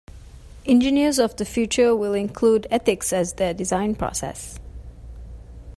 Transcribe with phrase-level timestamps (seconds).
[0.65, 4.59] Engineers of the future will include Ethics as their design process.